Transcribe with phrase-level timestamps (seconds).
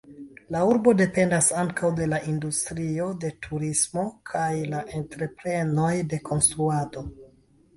[0.53, 7.07] La urbo dependas ankaŭ de la industrio de turismo kaj la entreprenoj de konstruado.